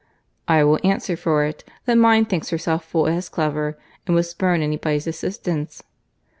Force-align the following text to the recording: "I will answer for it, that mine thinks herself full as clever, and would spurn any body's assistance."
"I 0.47 0.63
will 0.63 0.79
answer 0.83 1.15
for 1.15 1.45
it, 1.45 1.63
that 1.85 1.93
mine 1.93 2.25
thinks 2.25 2.49
herself 2.49 2.83
full 2.83 3.05
as 3.05 3.29
clever, 3.29 3.77
and 4.07 4.15
would 4.15 4.25
spurn 4.25 4.63
any 4.63 4.77
body's 4.77 5.05
assistance." 5.05 5.83